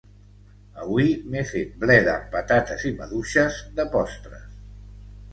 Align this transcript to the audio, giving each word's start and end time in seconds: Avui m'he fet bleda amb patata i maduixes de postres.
Avui 0.83 1.09
m'he 1.33 1.41
fet 1.49 1.75
bleda 1.83 2.13
amb 2.19 2.31
patata 2.35 2.77
i 2.91 2.93
maduixes 3.01 3.59
de 3.81 3.85
postres. 3.97 4.49